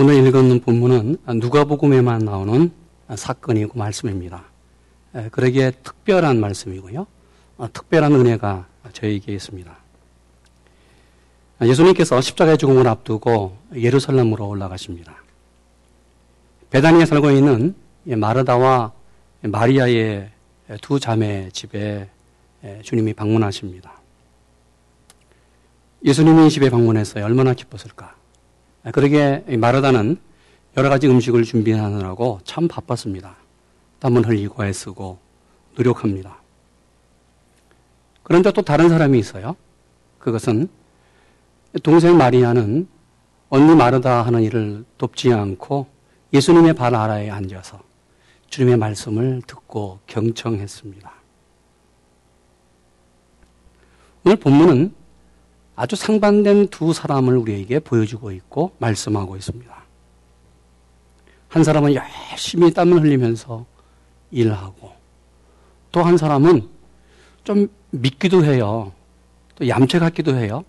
오늘 0.00 0.26
읽은 0.26 0.60
본문은 0.60 1.18
누가복음에만 1.26 2.20
나오는 2.20 2.72
사건이고 3.14 3.78
말씀입니다. 3.78 4.44
그러기에 5.30 5.72
특별한 5.72 6.40
말씀이고요. 6.40 7.06
어, 7.58 7.68
특별한 7.70 8.14
은혜가 8.14 8.66
저에게 8.94 9.34
있습니다. 9.34 9.76
예수님께서 11.60 12.18
십자가의 12.18 12.56
죽음을 12.56 12.88
앞두고 12.88 13.58
예루살렘으로 13.74 14.48
올라가십니다. 14.48 15.22
베다니에 16.70 17.04
살고 17.04 17.32
있는 17.32 17.74
마르다와 18.04 18.92
마리아의 19.42 20.30
두 20.80 20.98
자매 20.98 21.50
집에 21.52 22.08
주님이 22.82 23.12
방문하십니다. 23.12 24.00
예수님이 26.06 26.48
집에 26.48 26.70
방문해서 26.70 27.22
얼마나 27.22 27.52
기뻤을까? 27.52 28.18
그러게 28.92 29.44
마르다는 29.58 30.16
여러 30.76 30.88
가지 30.88 31.06
음식을 31.08 31.44
준비하느라고 31.44 32.40
참 32.44 32.68
바빴습니다. 32.68 33.36
땀을 33.98 34.26
흘리고 34.26 34.64
애쓰고 34.64 35.18
노력합니다. 35.76 36.38
그런데 38.22 38.52
또 38.52 38.62
다른 38.62 38.88
사람이 38.88 39.18
있어요. 39.18 39.56
그것은 40.18 40.68
동생 41.82 42.16
마리아는 42.16 42.88
언니 43.48 43.74
마르다 43.74 44.22
하는 44.22 44.42
일을 44.42 44.84
돕지 44.96 45.32
않고 45.32 45.86
예수님의 46.32 46.74
발 46.74 46.94
아래에 46.94 47.30
앉아서 47.30 47.80
주님의 48.48 48.78
말씀을 48.78 49.42
듣고 49.46 49.98
경청했습니다. 50.06 51.12
오늘 54.24 54.36
본문은 54.36 54.94
아주 55.80 55.96
상반된 55.96 56.68
두 56.68 56.92
사람을 56.92 57.38
우리에게 57.38 57.78
보여주고 57.78 58.32
있고 58.32 58.72
말씀하고 58.80 59.34
있습니다. 59.38 59.74
한 61.48 61.64
사람은 61.64 61.94
열심히 61.94 62.70
땀을 62.70 63.00
흘리면서 63.00 63.64
일하고 64.30 64.92
또 65.90 66.02
한 66.02 66.18
사람은 66.18 66.68
좀 67.44 67.68
믿기도 67.92 68.44
해요. 68.44 68.92
또 69.54 69.66
얌체 69.66 69.98
같기도 69.98 70.36
해요. 70.36 70.66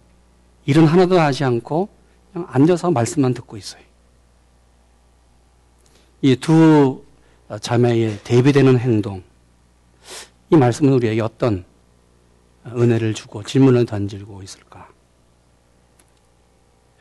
일은 0.65 0.85
하나도 0.87 1.19
하지 1.19 1.43
않고 1.43 1.89
그냥 2.31 2.47
앉아서 2.49 2.91
말씀만 2.91 3.33
듣고 3.33 3.57
있어요. 3.57 3.83
이 6.21 6.37
두 6.37 7.03
자매의 7.59 8.19
대비되는 8.23 8.79
행동, 8.79 9.21
이 10.51 10.55
말씀은 10.55 10.93
우리에게 10.93 11.19
어떤 11.19 11.65
은혜를 12.65 13.13
주고 13.13 13.43
질문을 13.43 13.85
던지고 13.85 14.41
있을까? 14.41 14.90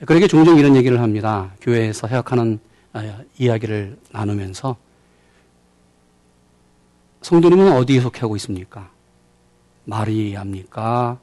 그러게 0.07 0.27
종종 0.27 0.59
이런 0.59 0.77
얘기를 0.77 1.01
합니다. 1.01 1.53
교회에서 1.61 2.07
해역하는 2.07 2.59
이야기를 3.39 3.99
나누면서 4.13 4.77
성도님은 7.21 7.73
어디에 7.73 8.01
속하고 8.01 8.35
있습니까? 8.37 8.91
마리아입니까? 9.85 11.19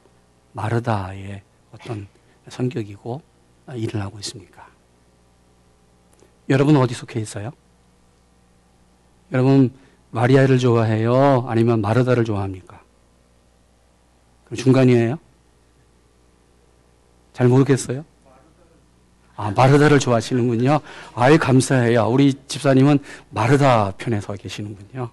마르다의 0.52 1.42
어떤 1.72 2.06
성격이고 2.48 3.20
일을 3.74 4.00
하고 4.00 4.18
있습니까? 4.20 4.68
여러분 6.48 6.76
어디 6.76 6.94
속해 6.94 7.20
있어요? 7.20 7.50
여러분 9.32 9.72
마리아를 10.10 10.58
좋아해요? 10.58 11.44
아니면 11.48 11.80
마르다를 11.80 12.24
좋아합니까? 12.24 12.80
그럼 14.44 14.56
중간이에요? 14.56 15.18
잘 17.32 17.48
모르겠어요? 17.48 18.04
아, 19.38 19.52
마르다를 19.52 20.00
좋아하시는군요. 20.00 20.80
아이, 21.14 21.38
감사해요. 21.38 22.08
우리 22.08 22.34
집사님은 22.48 22.98
마르다 23.30 23.92
편에 23.96 24.20
서 24.20 24.32
계시는군요. 24.32 25.10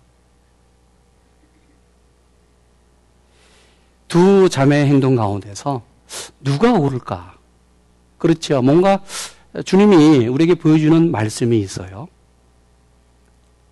두 4.07 4.49
자매의 4.49 4.87
행동 4.87 5.15
가운데서 5.15 5.83
누가 6.41 6.73
옳을까? 6.73 7.35
그렇죠. 8.17 8.63
뭔가 8.63 9.03
주님이 9.63 10.25
우리에게 10.25 10.55
보여주는 10.55 11.11
말씀이 11.11 11.59
있어요. 11.59 12.07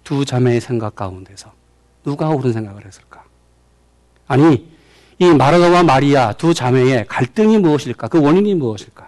두 0.04 0.24
자매의 0.24 0.62
생각 0.62 0.96
가운데서 0.96 1.52
누가 2.04 2.30
옳은 2.30 2.54
생각을 2.54 2.86
했을까? 2.86 3.24
아니, 4.28 4.72
이 5.18 5.26
마르다와 5.26 5.82
마리아 5.82 6.32
두 6.34 6.54
자매의 6.54 7.08
갈등이 7.08 7.58
무엇일까? 7.58 8.08
그 8.08 8.22
원인이 8.22 8.54
무엇일까? 8.54 9.03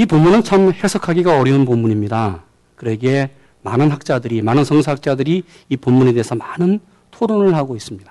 이 0.00 0.06
본문은 0.06 0.44
참 0.44 0.72
해석하기가 0.72 1.38
어려운 1.38 1.66
본문입니다. 1.66 2.42
그러기에 2.76 3.36
많은 3.60 3.90
학자들이, 3.90 4.40
많은 4.40 4.64
성사학자들이 4.64 5.42
이 5.68 5.76
본문에 5.76 6.14
대해서 6.14 6.34
많은 6.34 6.80
토론을 7.10 7.54
하고 7.54 7.76
있습니다. 7.76 8.10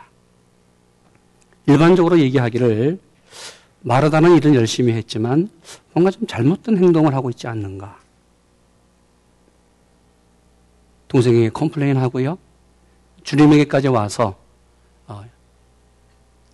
일반적으로 1.65 2.19
얘기하기를 2.19 2.99
마르다는 3.81 4.37
일을 4.37 4.53
열심히 4.53 4.93
했지만 4.93 5.49
뭔가 5.93 6.11
좀 6.11 6.27
잘못된 6.27 6.77
행동을 6.77 7.15
하고 7.15 7.31
있지 7.31 7.47
않는가. 7.47 7.97
동생에게 11.07 11.49
complain 11.49 11.97
하고요. 11.97 12.37
주님에게까지 13.23 13.87
와서 13.87 14.37
어, 15.07 15.23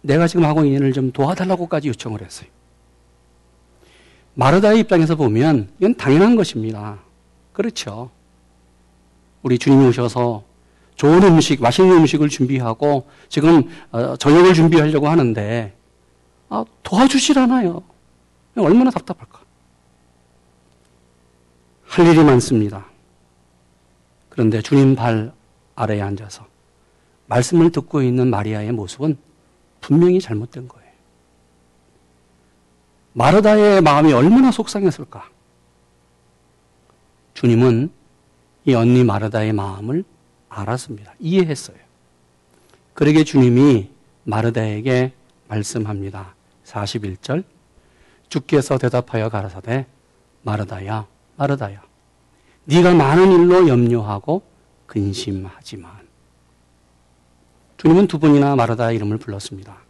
내가 0.02 0.28
지금 0.28 0.46
하고 0.46 0.63
있는 0.63 0.79
일을 0.79 0.94
좀 0.94 1.12
도와달라고까지 1.12 1.90
요청을 1.90 2.22
했어요. 2.22 2.55
마르다의 4.35 4.79
입장에서 4.81 5.16
보면 5.16 5.69
이건 5.79 5.96
당연한 5.96 6.35
것입니다. 6.35 7.00
그렇죠. 7.53 8.12
우리 9.41 9.57
주님이 9.57 9.88
오셔서 9.88 10.44
좋은 10.96 11.23
음식, 11.23 11.62
맛있는 11.62 11.97
음식을 11.97 12.29
준비하고 12.29 13.07
지금 13.29 13.69
어, 13.91 14.16
저녁을 14.18 14.53
준비하려고 14.53 15.07
하는데 15.07 15.73
아, 16.50 16.63
도와주시라나요? 16.84 17.81
얼마나 18.57 18.90
답답할까? 18.91 19.40
할 21.85 22.07
일이 22.07 22.23
많습니다. 22.23 22.85
그런데 24.29 24.62
주님 24.62 24.96
발 24.96 25.31
아래에 25.75 26.02
앉아서 26.02 26.46
말씀을 27.28 27.72
듣고 27.72 28.02
있는 28.02 28.29
마리아의 28.29 28.72
모습은 28.72 29.17
분명히 29.81 30.19
잘못된 30.19 30.67
거예요. 30.67 30.84
마르다의 33.16 33.81
마음이 33.81 34.12
얼마나 34.12 34.52
속상했을까? 34.52 35.30
주님은 37.34 37.90
이 38.66 38.74
언니 38.74 39.06
마르다의 39.06 39.53
마음을 39.53 40.03
알았습니다. 40.50 41.14
이해했어요. 41.20 41.78
그러게 42.94 43.24
주님이 43.24 43.90
마르다에게 44.26 45.14
말씀합니다. 45.48 46.36
41절 46.66 47.46
주께서 48.28 48.78
대답하여 48.78 49.30
가라사대 49.30 49.86
마르다야 50.42 51.08
마르다야 51.38 51.82
네가 52.66 52.96
많은 52.96 53.32
일로 53.32 53.70
염려하고 53.70 54.42
근심하지만 54.88 55.92
주님은 57.78 58.08
두 58.08 58.20
번이나 58.20 58.56
마르다 58.56 58.92
이름을 58.92 59.20
불렀습니다. 59.20 59.84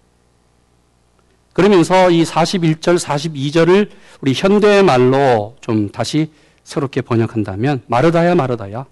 그러면서 1.56 2.10
이 2.10 2.24
41절, 2.24 3.00
42절을 3.00 3.90
우리 4.20 4.34
현대 4.34 4.82
말로 4.82 5.56
좀 5.62 5.90
다시 5.90 6.30
새롭게 6.66 7.00
번역한다면 7.00 7.84
마르다야 7.88 8.36
마르다야 8.36 8.86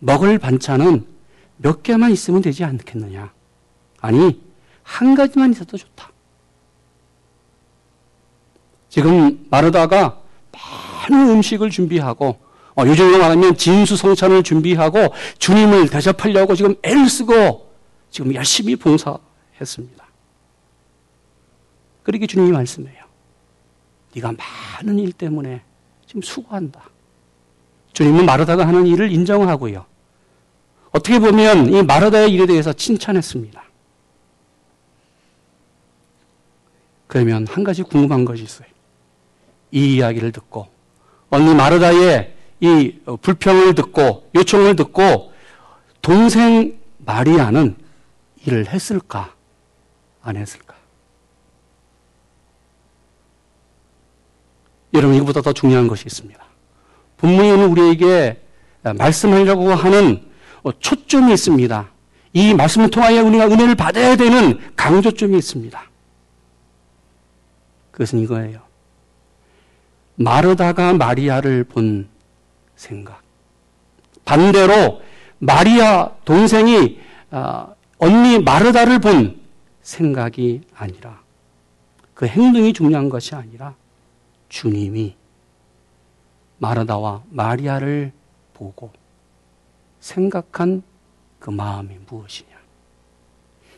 먹을 0.00 0.36
반찬은 0.38 1.06
몇 1.58 1.84
개만 1.84 2.10
있으면 2.10 2.42
되지 2.42 2.64
않겠느냐? 2.64 3.32
아니 4.00 4.42
한 4.82 5.14
가지만 5.14 5.52
있어도 5.52 5.76
좋다. 5.76 6.10
지금 8.88 9.46
마르다가 9.48 10.22
많은 11.08 11.30
음식을 11.36 11.70
준비하고 11.70 12.40
어, 12.74 12.84
요즘으로 12.84 13.18
말하면 13.18 13.56
진수성찬을 13.56 14.42
준비하고 14.42 15.14
주님을 15.38 15.88
대접하려고 15.88 16.56
지금 16.56 16.74
애를 16.82 17.08
쓰고 17.08 17.70
지금 18.10 18.34
열심히 18.34 18.74
봉사했습니다. 18.74 20.05
그렇게 22.06 22.24
주님이 22.28 22.52
말씀해요. 22.52 23.04
네가 24.14 24.32
많은 24.32 25.00
일 25.00 25.10
때문에 25.10 25.60
지금 26.06 26.22
수고한다. 26.22 26.88
주님은 27.94 28.24
마르다가 28.24 28.64
하는 28.64 28.86
일을 28.86 29.10
인정하고요. 29.10 29.84
어떻게 30.92 31.18
보면 31.18 31.72
이 31.72 31.82
마르다의 31.82 32.32
일에 32.32 32.46
대해서 32.46 32.72
칭찬했습니다. 32.72 33.60
그러면 37.08 37.44
한 37.48 37.64
가지 37.64 37.82
궁금한 37.82 38.24
것이 38.24 38.44
있어요. 38.44 38.68
이 39.72 39.96
이야기를 39.96 40.30
듣고 40.30 40.68
언니 41.28 41.56
마르다의 41.56 42.36
이 42.60 43.00
불평을 43.20 43.74
듣고 43.74 44.30
요청을 44.36 44.76
듣고 44.76 45.32
동생 46.02 46.78
마리아는 46.98 47.76
일을 48.44 48.68
했을까? 48.68 49.34
안 50.22 50.36
했을까? 50.36 50.65
여러분 54.96 55.14
이거보다 55.14 55.42
더 55.42 55.52
중요한 55.52 55.88
것이 55.88 56.04
있습니다. 56.06 56.42
본문이 57.18 57.50
오늘 57.50 57.66
우리에게 57.66 58.42
말씀하려고 58.82 59.70
하는 59.74 60.24
초점이 60.80 61.32
있습니다. 61.32 61.88
이 62.32 62.54
말씀을 62.54 62.90
통하여 62.90 63.24
우리가 63.24 63.46
은혜를 63.46 63.74
받아야 63.74 64.16
되는 64.16 64.58
강조점이 64.76 65.36
있습니다. 65.38 65.82
그것은 67.90 68.20
이거예요. 68.20 68.60
마르다가 70.16 70.92
마리아를 70.92 71.64
본 71.64 72.08
생각. 72.74 73.22
반대로 74.24 75.00
마리아 75.38 76.10
동생이 76.24 76.98
어, 77.30 77.74
언니 77.98 78.38
마르다를 78.38 78.98
본 78.98 79.40
생각이 79.82 80.62
아니라 80.74 81.20
그 82.14 82.26
행동이 82.26 82.72
중요한 82.72 83.08
것이 83.08 83.34
아니라 83.34 83.74
주님이 84.48 85.16
마르다와 86.58 87.22
마리아를 87.30 88.12
보고 88.54 88.90
생각한 90.00 90.82
그 91.38 91.50
마음이 91.50 91.96
무엇이냐. 92.06 92.56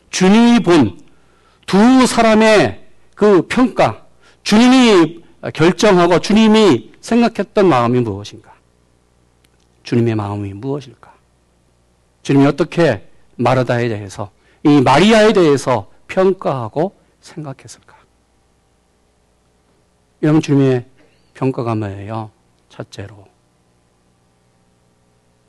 주님이 0.09 0.59
본 0.61 1.09
두 1.69 2.07
사람의 2.07 2.83
그 3.13 3.43
평가, 3.43 4.07
주님이 4.41 5.23
결정하고 5.53 6.17
주님이 6.17 6.93
생각했던 6.99 7.69
마음이 7.69 7.99
무엇인가? 7.99 8.55
주님의 9.83 10.15
마음이 10.15 10.53
무엇일까? 10.53 11.13
주님이 12.23 12.47
어떻게 12.47 13.07
마르다에 13.35 13.87
대해서, 13.87 14.31
이 14.63 14.81
마리아에 14.81 15.31
대해서 15.31 15.91
평가하고 16.07 16.95
생각했을까? 17.21 17.88
여러분, 20.21 20.41
주님의 20.41 20.85
평가가 21.33 21.75
뭐예요? 21.75 22.31
첫째로, 22.69 23.27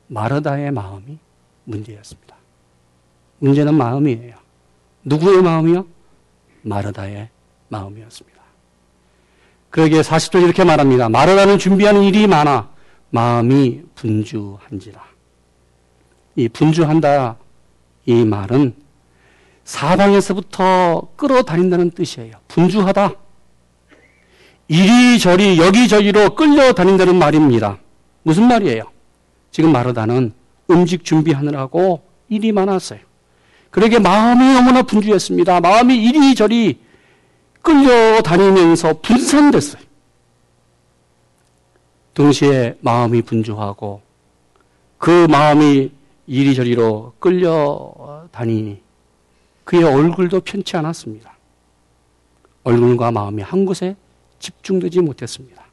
마르다의 0.07 0.71
마음이 0.71 1.17
문제였습니다. 1.65 2.35
문제는 3.39 3.73
마음이에요. 3.73 4.35
누구의 5.03 5.41
마음이요? 5.41 5.85
마르다의 6.61 7.29
마음이었습니다. 7.69 8.41
그러기에 9.69 10.01
40절 10.01 10.43
이렇게 10.43 10.63
말합니다. 10.63 11.09
마르다는 11.09 11.57
준비하는 11.57 12.03
일이 12.03 12.27
많아 12.27 12.69
마음이 13.09 13.83
분주한지라. 13.95 15.01
이 16.35 16.49
분주한다 16.49 17.37
이 18.05 18.25
말은 18.25 18.75
사방에서부터 19.63 21.09
끌어다닌다는 21.15 21.91
뜻이에요. 21.91 22.33
분주하다. 22.47 23.15
이리저리 24.71 25.57
여기저기로 25.57 26.33
끌려다닌다는 26.33 27.19
말입니다. 27.19 27.77
무슨 28.23 28.47
말이에요? 28.47 28.83
지금 29.51 29.73
마르다는 29.73 30.31
음식 30.69 31.03
준비하느라고 31.03 32.01
일이 32.29 32.53
많았어요. 32.53 33.01
그러게 33.69 33.99
마음이 33.99 34.53
너무나 34.53 34.81
분주했습니다. 34.81 35.59
마음이 35.59 36.01
이리저리 36.01 36.79
끌려다니면서 37.61 39.01
분산됐어요. 39.01 39.81
동시에 42.13 42.77
마음이 42.79 43.23
분주하고 43.23 44.01
그 44.97 45.27
마음이 45.29 45.91
이리저리로 46.27 47.15
끌려다니니 47.19 48.81
그의 49.65 49.83
얼굴도 49.83 50.39
편치 50.39 50.77
않았습니다. 50.77 51.33
얼굴과 52.63 53.11
마음이 53.11 53.41
한 53.41 53.65
곳에 53.65 53.97
집중되지 54.41 54.99
못했습니다. 54.99 55.63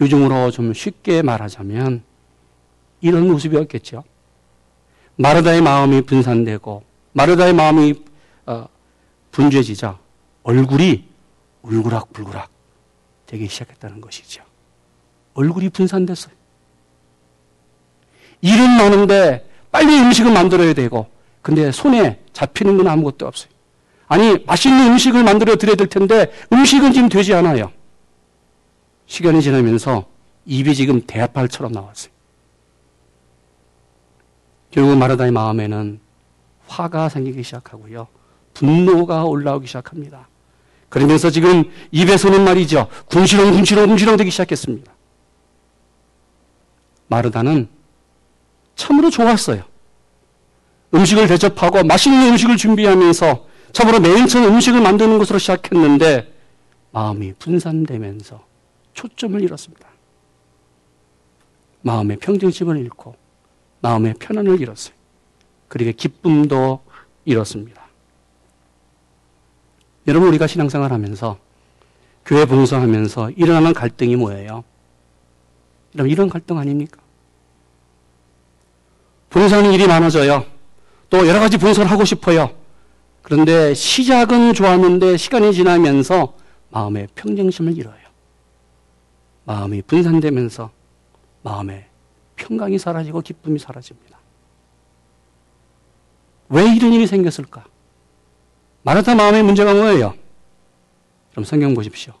요즘으로 0.00 0.50
좀 0.50 0.72
쉽게 0.72 1.22
말하자면 1.22 2.02
이런 3.00 3.28
모습이었겠죠. 3.28 4.04
마르다의 5.16 5.60
마음이 5.60 6.02
분산되고 6.02 6.84
마르다의 7.12 7.52
마음이 7.52 8.02
어, 8.46 8.66
분주해지자 9.32 9.98
얼굴이 10.42 11.04
울그락불그락 11.62 12.50
되기 13.26 13.48
시작했다는 13.48 14.00
것이죠. 14.00 14.42
얼굴이 15.34 15.68
분산됐어요. 15.70 16.32
일은 18.42 18.70
많은데 18.70 19.48
빨리 19.70 19.98
음식을 19.98 20.32
만들어야 20.32 20.72
되고 20.72 21.06
근데 21.42 21.70
손에 21.70 22.22
잡히는 22.32 22.76
건 22.78 22.88
아무것도 22.88 23.26
없어요. 23.26 23.50
아니 24.10 24.36
맛있는 24.44 24.88
음식을 24.90 25.22
만들어 25.22 25.54
드려야 25.54 25.76
될 25.76 25.86
텐데 25.86 26.32
음식은 26.52 26.92
지금 26.92 27.08
되지 27.08 27.32
않아요. 27.32 27.70
시간이 29.06 29.40
지나면서 29.40 30.06
입이 30.46 30.74
지금 30.74 31.00
대합발처럼 31.06 31.70
나왔어요. 31.70 32.12
결국 34.72 34.96
마르다의 34.96 35.30
마음에는 35.30 36.00
화가 36.66 37.08
생기기 37.08 37.44
시작하고요. 37.44 38.08
분노가 38.52 39.24
올라오기 39.24 39.68
시작합니다. 39.68 40.28
그러면서 40.88 41.30
지금 41.30 41.70
입에서는 41.92 42.42
말이죠. 42.42 42.88
궁시렁 43.06 43.52
궁시렁 43.52 43.86
궁시렁 43.86 44.16
되기 44.16 44.32
시작했습니다. 44.32 44.92
마르다는 47.06 47.68
참으로 48.74 49.08
좋았어요. 49.08 49.62
음식을 50.94 51.28
대접하고 51.28 51.84
맛있는 51.84 52.32
음식을 52.32 52.56
준비하면서 52.56 53.49
참으로 53.72 54.00
맨 54.00 54.26
처음 54.26 54.54
음식을 54.54 54.80
만드는 54.80 55.18
것으로 55.18 55.38
시작했는데 55.38 56.32
마음이 56.92 57.34
분산되면서 57.38 58.44
초점을 58.94 59.40
잃었습니다. 59.40 59.88
마음의 61.82 62.18
평정심을 62.18 62.78
잃고 62.78 63.14
마음의 63.80 64.14
편안을 64.18 64.60
잃었어요. 64.60 64.94
그리고 65.68 65.92
기쁨도 65.96 66.82
잃었습니다. 67.24 67.80
여러분 70.06 70.28
우리가 70.28 70.46
신앙생활 70.46 70.92
하면서 70.92 71.38
교회 72.26 72.44
봉사하면서 72.44 73.30
일어나는 73.30 73.72
갈등이 73.72 74.16
뭐예요? 74.16 74.64
여러분 75.94 76.10
이런 76.10 76.28
갈등 76.28 76.58
아닙니까? 76.58 77.00
봉사하는 79.30 79.72
일이 79.72 79.86
많아져요. 79.86 80.44
또 81.08 81.26
여러 81.26 81.40
가지 81.40 81.56
봉사를 81.56 81.88
하고 81.90 82.04
싶어요. 82.04 82.59
그런데 83.30 83.74
시작은 83.74 84.54
좋았는데 84.54 85.16
시간이 85.16 85.54
지나면서 85.54 86.34
마음의 86.70 87.06
평정심을 87.14 87.78
잃어요. 87.78 87.94
마음이 89.44 89.82
분산되면서 89.82 90.72
마음의 91.42 91.86
평강이 92.34 92.76
사라지고 92.80 93.20
기쁨이 93.20 93.60
사라집니다. 93.60 94.18
왜 96.48 96.74
이런 96.74 96.92
일이 96.92 97.06
생겼을까? 97.06 97.64
마르타 98.82 99.14
마음의 99.14 99.44
문제가 99.44 99.74
뭐예요? 99.74 100.14
그럼 101.30 101.44
성경 101.44 101.72
보십시오. 101.74 102.12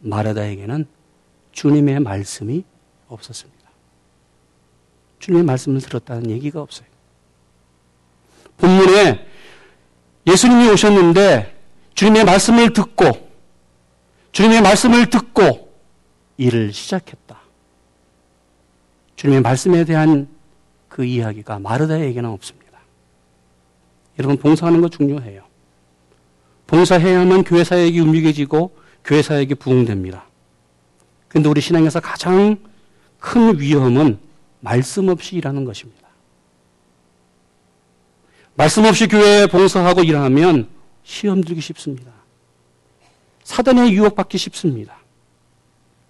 마르다에게는 0.00 0.86
주님의 1.52 2.00
말씀이 2.00 2.62
없었습니다. 3.08 3.70
주님의 5.20 5.44
말씀을 5.44 5.80
들었다는 5.80 6.28
얘기가 6.28 6.60
없어요. 6.60 6.88
본문에 8.58 9.32
예수님이 10.26 10.68
오셨는데 10.70 11.54
주님의 11.94 12.24
말씀을 12.24 12.72
듣고 12.72 13.28
주님의 14.32 14.62
말씀을 14.62 15.10
듣고 15.10 15.72
일을 16.36 16.72
시작했다. 16.72 17.38
주님의 19.16 19.42
말씀에 19.42 19.84
대한 19.84 20.28
그 20.88 21.04
이야기가 21.04 21.60
마르다에게는 21.60 22.28
없습니다. 22.30 22.80
여러분 24.18 24.36
봉사하는 24.36 24.80
거 24.80 24.88
중요해요. 24.88 25.44
봉사해야만 26.66 27.44
교회 27.44 27.62
사역이 27.62 28.00
움직여지고 28.00 28.76
교회 29.04 29.22
사역이 29.22 29.56
부흥됩니다. 29.56 30.24
근데 31.28 31.48
우리 31.48 31.60
신앙에서 31.60 32.00
가장 32.00 32.56
큰 33.18 33.58
위험은 33.58 34.18
말씀 34.60 35.08
없이 35.08 35.36
일하는 35.36 35.64
것입니다. 35.64 36.03
말씀 38.56 38.84
없이 38.84 39.08
교회에 39.08 39.46
봉사하고 39.46 40.02
일하면 40.02 40.68
시험 41.02 41.42
들기 41.42 41.60
쉽습니다. 41.60 42.12
사단의 43.42 43.92
유혹받기 43.92 44.38
쉽습니다. 44.38 44.98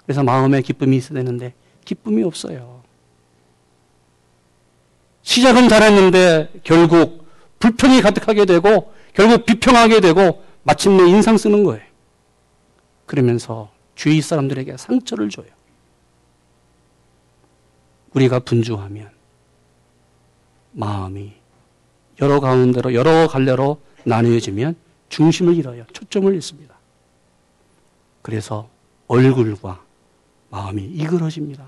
그래서 0.04 0.22
마음에 0.22 0.60
기쁨이 0.60 0.96
있어야 0.98 1.18
되는데 1.18 1.54
기쁨이 1.84 2.22
없어요. 2.22 2.82
시작은 5.22 5.68
잘했는데 5.68 6.52
결국 6.64 7.26
불평이 7.58 8.02
가득하게 8.02 8.44
되고 8.44 8.92
결국 9.14 9.46
비평하게 9.46 10.00
되고 10.00 10.44
마침내 10.64 11.08
인상 11.08 11.38
쓰는 11.38 11.64
거예요. 11.64 11.82
그러면서 13.06 13.70
주위 13.94 14.20
사람들에게 14.20 14.76
상처를 14.76 15.30
줘요. 15.30 15.46
우리가 18.12 18.40
분주하면 18.40 19.10
마음이 20.72 21.43
여러 22.20 22.40
가운데로 22.40 22.94
여러 22.94 23.26
갈래로 23.28 23.80
나뉘어지면 24.04 24.76
중심을 25.08 25.54
잃어요. 25.56 25.84
초점을 25.92 26.32
잃습니다. 26.34 26.74
그래서 28.22 28.68
얼굴과 29.06 29.80
마음이 30.50 30.82
이그러집니다. 30.82 31.64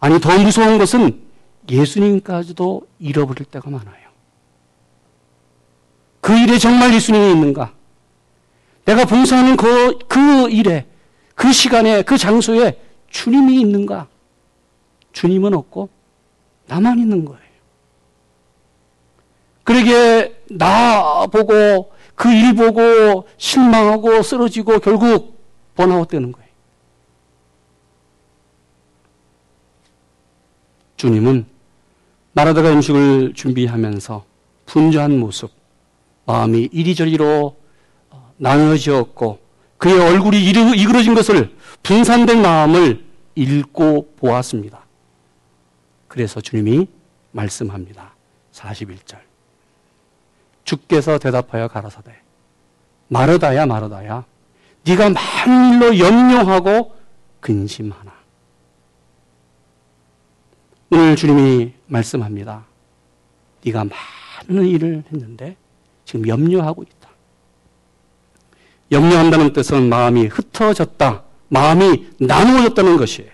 아니, 0.00 0.20
더 0.20 0.38
무서운 0.38 0.78
것은 0.78 1.22
예수님까지도 1.68 2.86
잃어버릴 2.98 3.46
때가 3.46 3.70
많아요. 3.70 4.06
그 6.20 6.38
일에 6.38 6.58
정말 6.58 6.92
예수님이 6.94 7.32
있는가? 7.32 7.72
내가 8.84 9.04
봉사하는 9.04 9.56
그, 9.56 9.98
그 10.06 10.48
일에, 10.50 10.86
그 11.34 11.52
시간에, 11.52 12.02
그 12.02 12.16
장소에 12.16 12.80
주님이 13.10 13.60
있는가? 13.60 14.08
주님은 15.12 15.54
없고, 15.54 15.88
나만 16.66 16.98
있는 16.98 17.24
거예요. 17.24 17.45
그러게, 19.66 20.40
나 20.48 21.26
보고, 21.26 21.92
그 22.14 22.30
일 22.30 22.54
보고, 22.54 23.26
실망하고, 23.36 24.22
쓰러지고, 24.22 24.78
결국, 24.78 25.36
번아웃 25.74 26.08
되는 26.08 26.30
거예요. 26.30 26.46
주님은 30.96 31.46
마라다가 32.32 32.72
음식을 32.72 33.34
준비하면서 33.34 34.24
분주한 34.66 35.18
모습, 35.18 35.50
마음이 36.26 36.68
이리저리로 36.72 37.56
어, 38.10 38.32
나눠지었고 38.36 39.38
그의 39.78 39.98
얼굴이 39.98 40.42
이그러진 40.42 41.14
것을 41.14 41.54
분산된 41.82 42.40
마음을 42.40 43.04
읽고 43.34 44.14
보았습니다. 44.16 44.86
그래서 46.08 46.40
주님이 46.40 46.88
말씀합니다. 47.32 48.14
41절. 48.52 49.18
주께서 50.66 51.16
대답하여 51.16 51.68
가라사대 51.68 52.12
마르다야 53.08 53.64
마르다야 53.64 54.26
네가 54.84 55.10
많은 55.10 55.72
일로 55.72 55.98
염려하고 55.98 56.94
근심하나 57.40 58.16
오늘 60.90 61.16
주님이 61.16 61.72
말씀합니다. 61.86 62.64
네가 63.64 63.84
많은 63.84 64.66
일을 64.66 65.02
했는데 65.12 65.56
지금 66.04 66.28
염려하고 66.28 66.84
있다. 66.84 67.10
염려한다는 68.92 69.52
뜻은 69.52 69.88
마음이 69.88 70.26
흩어졌다. 70.26 71.24
마음이 71.48 72.08
나누어졌다는 72.20 72.96
것이에요. 72.98 73.30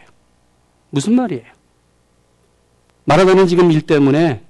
무슨 0.90 1.14
말이에요? 1.14 1.44
말하자면 3.04 3.46
지금 3.48 3.70
일 3.70 3.82
때문에 3.82 4.44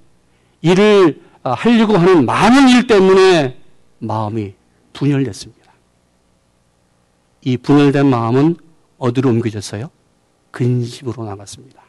일을 0.61 1.21
하려고 1.51 1.97
하는 1.97 2.25
많은 2.25 2.69
일 2.69 2.87
때문에 2.87 3.59
마음이 3.99 4.53
분열됐습니다. 4.93 5.71
이 7.41 7.57
분열된 7.57 8.05
마음은 8.05 8.57
어디로 8.97 9.29
옮겨졌어요? 9.29 9.89
근심으로 10.51 11.25
나갔습니다. 11.25 11.81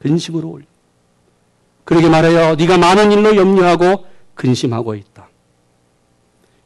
근심으로 0.00 0.48
올려. 0.48 0.64
그러게 1.84 2.08
말해요. 2.08 2.56
네가 2.56 2.78
많은 2.78 3.12
일로 3.12 3.36
염려하고 3.36 4.06
근심하고 4.34 4.94
있다. 4.94 5.28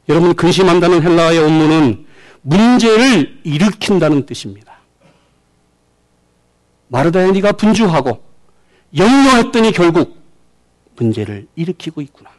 여러분 0.09 0.35
근심한다는 0.35 1.03
헬라어의 1.03 1.39
원문은 1.39 2.05
문제를 2.41 3.41
일으킨다는 3.43 4.25
뜻입니다. 4.25 4.75
마르다에 6.87 7.31
네가 7.31 7.53
분주하고 7.53 8.23
염려했더니 8.95 9.71
결국 9.71 10.24
문제를 10.95 11.47
일으키고 11.55 12.01
있구나. 12.01 12.31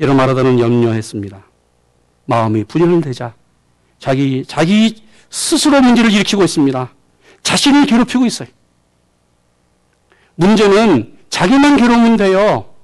여러분 0.00 0.16
마르다는 0.16 0.58
염려했습니다. 0.58 1.44
마음이 2.26 2.64
분열되자 2.64 3.34
자기 3.98 4.44
자기 4.46 5.02
스스로 5.30 5.80
문제를 5.80 6.12
일으키고 6.12 6.44
있습니다. 6.44 6.92
자신을 7.42 7.86
괴롭히고 7.86 8.26
있어요. 8.26 8.48
문제는 10.36 11.18
자기만 11.30 11.76
괴로우면 11.76 12.16
돼요. 12.16 12.74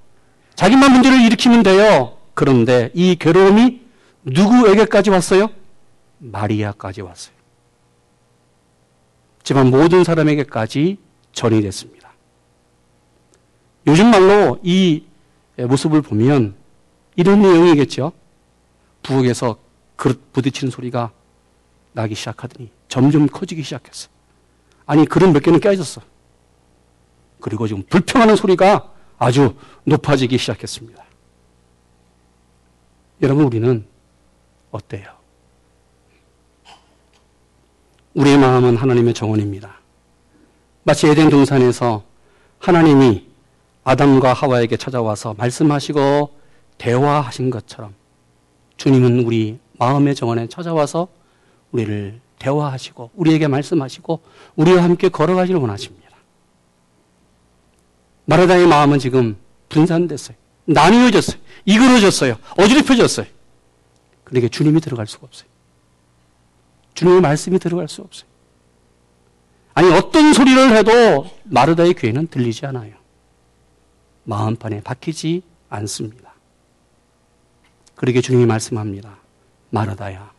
자기만 0.56 0.92
문제를 0.92 1.20
일으키면 1.20 1.62
돼요. 1.62 2.18
그런데 2.34 2.90
이 2.94 3.14
괴로움이 3.16 3.82
누구에게까지 4.24 5.10
왔어요? 5.10 5.50
마리아까지 6.18 7.02
왔어요. 7.02 7.34
집안 9.42 9.70
모든 9.70 10.04
사람에게까지 10.04 10.96
전이 11.32 11.60
됐습니다. 11.62 12.03
요즘 13.86 14.10
말로 14.10 14.58
이 14.62 15.04
모습을 15.56 16.02
보면 16.02 16.54
이런 17.16 17.42
내용이겠죠. 17.42 18.12
부엌에서 19.02 19.58
그릇 19.96 20.32
부딪히는 20.32 20.70
소리가 20.70 21.12
나기 21.92 22.14
시작하더니 22.14 22.70
점점 22.88 23.26
커지기 23.26 23.62
시작했어. 23.62 24.08
아니, 24.86 25.06
그릇 25.06 25.28
몇 25.30 25.42
개는 25.42 25.60
깨졌어. 25.60 26.02
그리고 27.40 27.66
지금 27.66 27.82
불평하는 27.88 28.36
소리가 28.36 28.92
아주 29.18 29.54
높아지기 29.84 30.36
시작했습니다. 30.38 31.04
여러분, 33.22 33.44
우리는 33.44 33.86
어때요? 34.70 35.12
우리의 38.14 38.38
마음은 38.38 38.76
하나님의 38.76 39.14
정원입니다. 39.14 39.80
마치 40.84 41.06
에덴 41.06 41.30
동산에서 41.30 42.04
하나님이 42.58 43.26
아담과 43.84 44.32
하와에게 44.32 44.76
찾아와서 44.76 45.34
말씀하시고 45.34 46.34
대화하신 46.78 47.50
것처럼 47.50 47.94
주님은 48.76 49.24
우리 49.24 49.58
마음의 49.78 50.14
정원에 50.14 50.48
찾아와서 50.48 51.08
우리를 51.72 52.20
대화하시고 52.38 53.10
우리에게 53.14 53.46
말씀하시고 53.48 54.20
우리와 54.56 54.82
함께 54.82 55.08
걸어가기를 55.08 55.60
원하십니다. 55.60 56.04
마르다의 58.26 58.66
마음은 58.66 58.98
지금 58.98 59.36
분산됐어요. 59.68 60.36
나뉘어졌어요. 60.64 61.38
이그러졌어요. 61.66 62.36
어지럽혀졌어요. 62.56 63.26
그러니까 64.24 64.48
주님이 64.48 64.80
들어갈 64.80 65.06
수가 65.06 65.26
없어요. 65.26 65.48
주님의 66.94 67.20
말씀이 67.20 67.58
들어갈 67.58 67.88
수 67.88 68.00
없어요. 68.00 68.28
아니 69.74 69.90
어떤 69.92 70.32
소리를 70.32 70.76
해도 70.76 71.28
마르다의 71.44 71.94
귀에는 71.94 72.28
들리지 72.28 72.64
않아요. 72.66 73.03
마음판에 74.24 74.82
박히지 74.82 75.42
않습니다. 75.68 76.32
그러게 77.94 78.20
주님이 78.20 78.46
말씀합니다. 78.46 79.18
마르다야, 79.70 80.32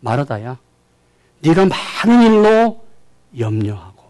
마르다야, 0.00 0.58
네가 1.40 1.66
많은 1.66 2.22
일로 2.22 2.84
염려하고 3.38 4.04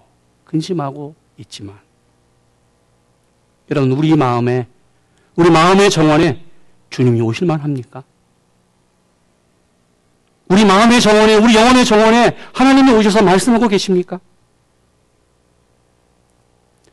근심하고 0.45 1.15
있지만 1.39 1.79
여러분 3.71 3.93
우리 3.93 4.15
마음에 4.17 4.67
우리 5.37 5.51
마음의 5.51 5.91
정원에 5.91 6.45
주님이 6.91 7.21
오실만 7.21 7.61
합니까? 7.61 8.03
우리 10.49 10.65
마음의 10.65 11.01
정원에 11.01 11.35
우리 11.37 11.55
영혼의 11.55 11.85
정원에 11.85 12.37
하나님이 12.55 12.93
오셔서 12.93 13.23
말씀하고 13.23 13.69
계십니까? 13.69 14.19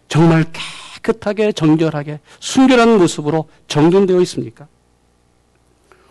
정말 0.09 0.45
깨끗하게 1.05 1.51
정결하게 1.51 2.19
순결한 2.39 2.97
모습으로 2.97 3.47
정돈되어 3.67 4.19
있습니까? 4.21 4.67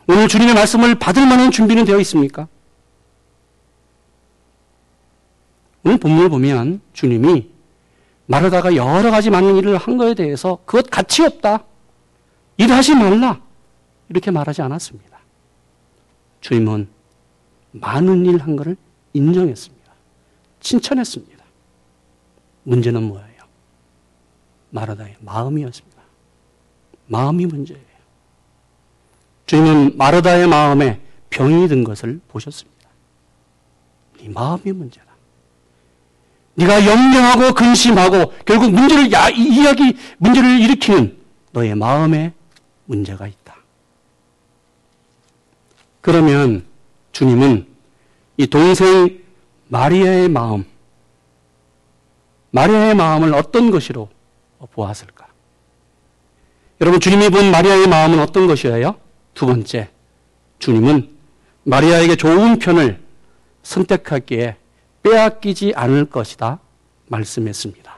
오늘 0.07 0.29
주님의 0.29 0.55
말씀을 0.55 0.95
받을 0.97 1.27
만한 1.27 1.51
준비는 1.51 1.85
되어 1.85 1.99
있습니까? 2.01 2.47
오늘 5.83 5.99
본문을 5.99 6.29
보면 6.29 6.81
주님이 6.93 7.51
말하다가 8.27 8.77
여러 8.77 9.11
가지 9.11 9.31
많은 9.31 9.57
일을 9.57 9.77
한 9.77 9.97
거에 9.97 10.15
대해서 10.15 10.59
그것 10.65 10.89
가치 10.91 11.23
없다. 11.23 11.65
일하지 12.57 12.95
말라. 12.95 13.41
이렇게 14.09 14.31
말하지 14.31 14.63
않았습니다. 14.63 15.19
주님은 16.41 16.89
많은 17.73 18.25
일 18.27 18.39
한 18.39 18.57
것을 18.57 18.77
인정했습니다. 19.13 19.93
칭찬했습니다. 20.61 21.45
문제는 22.63 23.03
뭐예요? 23.03 23.34
마르다의 24.75 25.15
마음이었습니다. 25.21 26.03
마음이 27.07 27.47
문제예요. 27.47 27.83
주님은 29.47 29.97
마르다의 29.97 30.49
마음에 30.49 31.01
병이 31.31 31.69
든 31.69 31.85
것을 31.85 32.21
보셨습니다. 32.27 32.89
이 34.21 34.29
마음이 34.29 34.73
문제다. 34.73 35.07
네가 36.57 36.87
염려하고 36.87 37.55
근심하고 37.55 38.33
결국 38.45 38.73
문제를 38.73 39.13
야, 39.13 39.29
이야기 39.29 39.97
문제를 40.19 40.61
일으키는 40.61 41.19
너의 41.53 41.77
마음에 41.77 42.33
문제가 42.87 43.29
있다. 43.29 43.55
그러면 46.01 46.65
주님은 47.13 47.67
이 48.39 48.47
동생 48.49 49.23
마리아의 49.69 50.29
마음, 50.29 50.65
마리아의 52.51 52.95
마음을 52.95 53.35
어떤 53.35 53.71
것으로 53.71 54.14
보았을까? 54.73 55.27
여러분 56.81 57.01
주님이 57.01 57.31
본 57.31 57.51
마리아의 57.51 57.87
마음은 57.87 58.19
어떤 58.21 58.47
것이에요? 58.47 58.97
두 59.35 59.47
번째, 59.47 59.91
주님은 60.59 61.11
마리아에게 61.65 62.17
좋은 62.17 62.59
편을 62.59 63.03
선택하기에 63.63 64.57
빼앗기지 65.03 65.73
않을 65.77 66.07
것이다 66.07 66.61
말씀했습니다. 67.07 67.95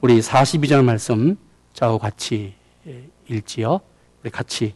우리 0.00 0.20
42절 0.20 0.84
말씀 0.84 1.36
저하고 1.72 1.98
같이 1.98 2.54
읽지요. 3.28 3.80
우리 4.22 4.30
같이 4.30 4.74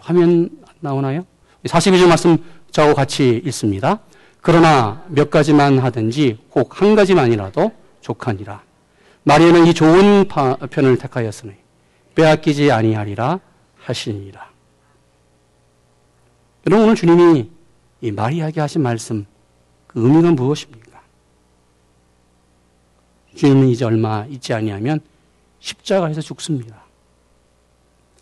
화면 0.00 0.50
나오나요? 0.80 1.26
42절 1.64 2.08
말씀 2.08 2.38
저하고 2.70 2.94
같이 2.94 3.42
읽습니다. 3.44 4.00
그러나 4.40 5.04
몇 5.08 5.30
가지만 5.30 5.78
하든지 5.78 6.38
혹 6.54 6.80
한 6.80 6.96
가지만이라도 6.96 7.70
족하니라. 8.00 8.62
마리아는 9.24 9.66
이 9.66 9.74
좋은 9.74 10.26
편을 10.26 10.98
택하였으니 10.98 11.52
빼앗기지 12.14 12.70
아니하리라 12.70 13.40
하시니라. 13.76 14.50
여러분 16.66 16.84
오늘 16.84 16.96
주님이 16.96 17.50
이 18.00 18.10
마리아에게 18.10 18.60
하신 18.60 18.82
말씀 18.82 19.26
그 19.86 20.00
의미가 20.04 20.32
무엇입니까? 20.32 21.00
주님은 23.36 23.68
이제 23.68 23.84
얼마 23.84 24.26
있지 24.28 24.52
아니하면 24.52 25.00
십자가에서 25.60 26.20
죽습니다. 26.20 26.82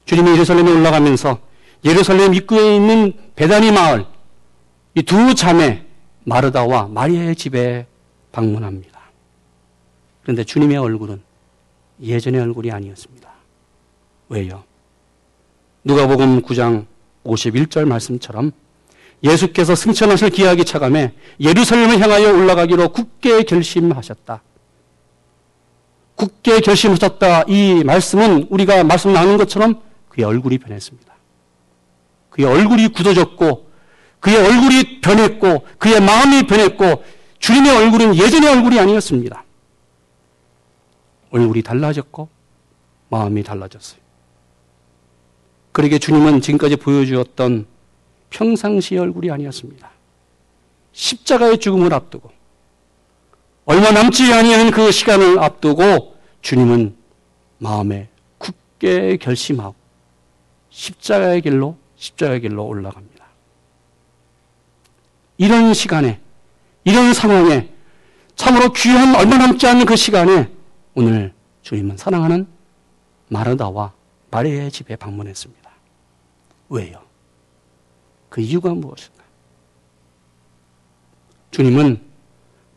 주님이 0.04 0.32
예루살렘에 0.32 0.70
올라가면서 0.70 1.40
예루살렘 1.84 2.34
입구에 2.34 2.76
있는 2.76 3.12
베다니 3.36 3.72
마을 3.72 4.06
이 4.94 5.02
두 5.02 5.34
자매 5.34 5.86
마르다와 6.24 6.88
마리아의 6.88 7.36
집에 7.36 7.86
방문합니다. 8.32 8.99
그런데 10.22 10.44
주님의 10.44 10.76
얼굴은 10.76 11.22
예전의 12.02 12.40
얼굴이 12.40 12.70
아니었습니다. 12.70 13.30
왜요? 14.28 14.64
누가복음 15.84 16.42
9장 16.42 16.86
51절 17.24 17.84
말씀처럼 17.86 18.52
예수께서 19.22 19.74
승천하실 19.74 20.30
기약이 20.30 20.64
차감해 20.64 21.12
예루살렘을 21.40 22.00
향하여 22.00 22.32
올라가기로 22.32 22.90
굳게 22.90 23.42
결심하셨다. 23.42 24.42
굳게 26.14 26.60
결심하셨다. 26.60 27.44
이 27.48 27.82
말씀은 27.84 28.46
우리가 28.50 28.84
말씀 28.84 29.12
나눈 29.12 29.36
것처럼 29.36 29.80
그의 30.08 30.26
얼굴이 30.26 30.58
변했습니다. 30.58 31.14
그의 32.30 32.48
얼굴이 32.48 32.88
굳어졌고 32.88 33.70
그의 34.20 34.36
얼굴이 34.36 35.00
변했고 35.00 35.66
그의 35.78 36.00
마음이 36.00 36.46
변했고 36.46 37.02
주님의 37.38 37.74
얼굴은 37.74 38.16
예전의 38.16 38.50
얼굴이 38.50 38.78
아니었습니다. 38.78 39.39
얼굴이 41.30 41.62
달라졌고 41.62 42.28
마음이 43.08 43.42
달라졌어요. 43.42 44.00
그러게 45.72 45.98
주님은 45.98 46.40
지금까지 46.40 46.76
보여주었던 46.76 47.66
평상시 48.30 48.96
얼굴이 48.96 49.30
아니었습니다. 49.30 49.90
십자가의 50.92 51.58
죽음을 51.58 51.92
앞두고 51.94 52.30
얼마 53.64 53.90
남지 53.92 54.32
아니한 54.32 54.70
그 54.70 54.90
시간을 54.90 55.38
앞두고 55.38 56.16
주님은 56.42 56.96
마음에 57.58 58.08
굳게 58.38 59.18
결심하고 59.18 59.74
십자가의 60.70 61.42
길로 61.42 61.76
십자가의 61.96 62.40
길로 62.40 62.66
올라갑니다. 62.66 63.24
이런 65.38 65.74
시간에 65.74 66.20
이런 66.84 67.14
상황에 67.14 67.68
참으로 68.34 68.72
귀한 68.72 69.14
얼마 69.14 69.36
남지 69.36 69.66
않은 69.66 69.84
그 69.84 69.96
시간에 69.96 70.50
오늘 70.94 71.32
주님은 71.62 71.96
사랑하는 71.96 72.46
마르다와 73.28 73.92
마리아의 74.30 74.70
집에 74.70 74.96
방문했습니다. 74.96 75.70
왜요? 76.68 77.02
그 78.28 78.40
이유가 78.40 78.70
무엇인가? 78.70 79.22
주님은 81.50 82.00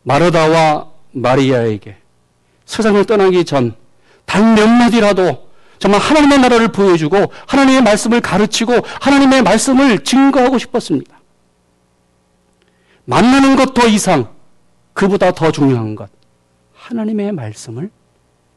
마르다와 0.02 0.90
마리아에게 1.12 1.96
세상을 2.66 3.04
떠나기 3.04 3.44
전 3.44 3.74
단 4.26 4.54
몇 4.54 4.66
마디라도 4.66 5.48
정말 5.78 6.00
하나님의 6.00 6.38
나라를 6.38 6.68
보여주고 6.72 7.16
하나님의 7.46 7.82
말씀을 7.82 8.20
가르치고 8.20 8.72
하나님의 9.00 9.42
말씀을 9.42 10.02
증거하고 10.02 10.58
싶었습니다. 10.58 11.20
만나는 13.04 13.54
것 13.54 13.74
더 13.74 13.86
이상 13.86 14.34
그보다 14.94 15.30
더 15.32 15.52
중요한 15.52 15.94
것 15.94 16.10
하나님의 16.74 17.32
말씀을 17.32 17.90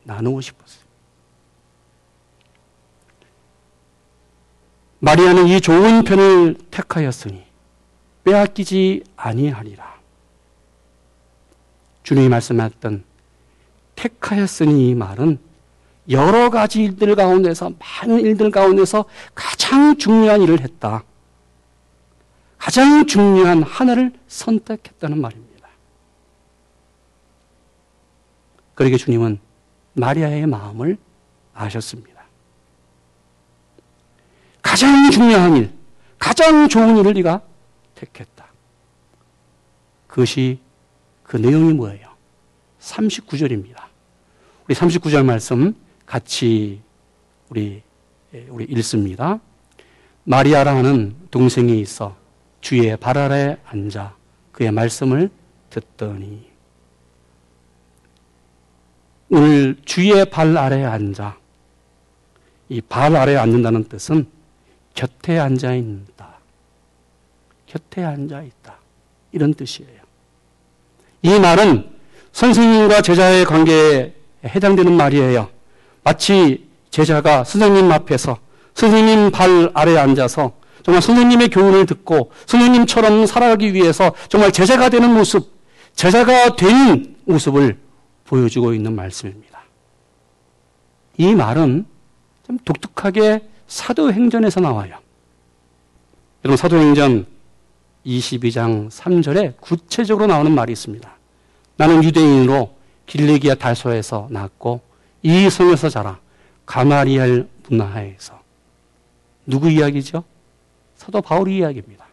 나누고 0.07 0.41
싶었어요. 0.41 0.87
마리아는 4.99 5.47
이 5.47 5.61
좋은 5.61 6.03
편을 6.03 6.55
택하였으니 6.71 7.45
빼앗기지 8.23 9.03
아니하리라. 9.15 9.97
주님이 12.03 12.29
말씀하셨던 12.29 13.03
택하였으니 13.95 14.89
이 14.89 14.95
말은 14.95 15.39
여러 16.09 16.49
가지 16.49 16.83
일들 16.83 17.15
가운데서 17.15 17.73
많은 17.77 18.21
일들 18.21 18.49
가운데서 18.49 19.05
가장 19.35 19.97
중요한 19.97 20.41
일을 20.41 20.61
했다. 20.61 21.03
가장 22.57 23.05
중요한 23.05 23.61
하나를 23.61 24.13
선택했다는 24.27 25.19
말입니다. 25.19 25.67
그러게 28.73 28.97
주님은 28.97 29.39
마리아의 29.97 30.45
마음을 30.45 30.97
아셨습니다. 31.53 32.23
가장 34.61 35.09
중요한 35.11 35.55
일, 35.55 35.71
가장 36.19 36.69
좋은 36.69 36.97
일을 36.97 37.13
네가 37.13 37.41
택했다. 37.95 38.45
그것이 40.07 40.59
그 41.23 41.37
내용이 41.37 41.73
뭐예요? 41.73 42.07
39절입니다. 42.79 43.83
우리 44.67 44.75
39절 44.75 45.25
말씀 45.25 45.75
같이 46.05 46.81
우리 47.49 47.81
우리 48.49 48.65
읽습니다. 48.65 49.39
마리아라는 50.25 51.15
동생이 51.31 51.79
있어 51.81 52.15
주의 52.61 52.95
발 52.97 53.17
아래 53.17 53.57
앉아 53.65 54.15
그의 54.51 54.71
말씀을 54.71 55.29
듣더니 55.69 56.46
오늘 59.29 59.75
주의 59.85 60.23
발 60.29 60.57
아래에 60.57 60.83
앉아. 60.85 61.35
이 62.69 62.81
발 62.81 63.15
아래에 63.15 63.37
앉는다는 63.37 63.85
뜻은 63.85 64.27
곁에 64.93 65.37
앉아 65.39 65.73
있다. 65.73 66.37
곁에 67.65 68.03
앉아 68.03 68.41
있다. 68.41 68.75
이런 69.31 69.53
뜻이에요. 69.53 70.01
이 71.21 71.39
말은 71.39 71.89
선생님과 72.31 73.01
제자의 73.01 73.45
관계에 73.45 74.13
해당되는 74.45 74.91
말이에요. 74.95 75.49
마치 76.03 76.67
제자가 76.89 77.43
선생님 77.43 77.91
앞에서 77.91 78.37
선생님 78.75 79.31
발 79.31 79.71
아래에 79.73 79.97
앉아서 79.97 80.53
정말 80.83 81.01
선생님의 81.01 81.49
교훈을 81.49 81.85
듣고 81.85 82.31
선생님처럼 82.45 83.25
살아가기 83.25 83.73
위해서 83.73 84.13
정말 84.29 84.51
제자가 84.51 84.89
되는 84.89 85.13
모습, 85.13 85.51
제자가 85.95 86.55
된 86.55 87.15
모습을 87.25 87.77
보여주고 88.27 88.73
있는 88.73 88.95
말씀입니다. 88.95 89.61
이 91.17 91.33
말은 91.33 91.85
좀 92.45 92.59
독특하게 92.59 93.49
사도행전에서 93.67 94.61
나와요. 94.61 94.97
여러분 96.45 96.57
사도행전 96.57 97.25
22장 98.05 98.89
3절에 98.89 99.59
구체적으로 99.59 100.27
나오는 100.27 100.51
말이 100.51 100.71
있습니다. 100.71 101.17
나는 101.77 102.03
유대인으로 102.03 102.75
길리기아 103.05 103.55
달소에서 103.55 104.27
낳고 104.29 104.81
이 105.23 105.49
성에서 105.49 105.89
자라 105.89 106.19
가마리엘 106.65 107.47
문화에서 107.67 108.39
누구 109.45 109.69
이야기죠? 109.69 110.23
사도 110.95 111.21
바울 111.21 111.49
이야기입니다. 111.49 112.05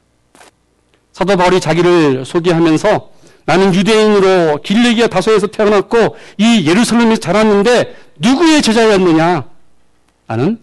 사도 1.12 1.36
바울이 1.36 1.60
자기를 1.60 2.24
소개하면서 2.24 3.13
나는 3.46 3.74
유대인으로 3.74 4.62
길리기아 4.62 5.08
다소에서 5.08 5.46
태어났고 5.48 6.16
이 6.38 6.66
예루살렘에서 6.66 7.20
자랐는데 7.20 7.94
누구의 8.16 8.62
제자였느냐? 8.62 9.48
나는 10.26 10.60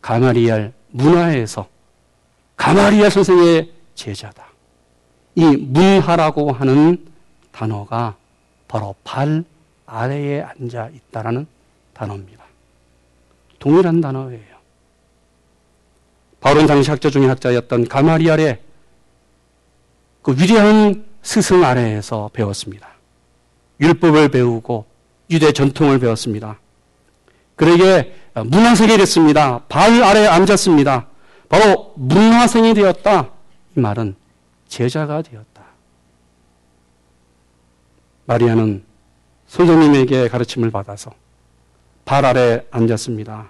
가마리알 0.00 0.72
문화에서 0.90 1.68
가마리알 2.56 3.10
선생의 3.10 3.70
제자다. 3.94 4.46
이 5.36 5.44
문하라고 5.44 6.52
하는 6.52 7.04
단어가 7.52 8.16
바로 8.68 8.94
발 9.04 9.44
아래에 9.86 10.42
앉아 10.42 10.90
있다라는 10.94 11.46
단어입니다. 11.92 12.44
동일한 13.58 14.00
단어예요. 14.00 14.54
바울은 16.40 16.66
당시 16.66 16.90
학자 16.90 17.08
중의 17.08 17.28
학자였던 17.28 17.88
가마리알의 17.88 18.60
그 20.22 20.32
위대한 20.32 21.04
스승 21.24 21.64
아래에서 21.64 22.30
배웠습니다. 22.32 22.88
율법을 23.80 24.28
배우고 24.28 24.84
유대 25.30 25.50
전통을 25.52 25.98
배웠습니다. 25.98 26.58
그에게 27.56 28.14
문화세계를 28.34 29.00
했습니다. 29.00 29.64
발 29.68 30.02
아래에 30.02 30.26
앉았습니다. 30.28 31.06
바로 31.48 31.94
문화생이 31.96 32.74
되었다. 32.74 33.30
이 33.76 33.80
말은 33.80 34.14
제자가 34.68 35.22
되었다. 35.22 35.64
마리아는 38.26 38.84
선생님에게 39.46 40.28
가르침을 40.28 40.70
받아서 40.70 41.10
발 42.04 42.24
아래 42.24 42.64
앉았습니다. 42.70 43.48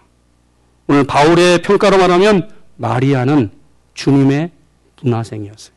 오늘 0.87 1.04
바울의 1.04 1.62
평가로 1.62 1.98
말하면 1.98 2.50
마리아는 2.76 3.50
주님의 3.94 4.52
문화생이었어요. 5.02 5.73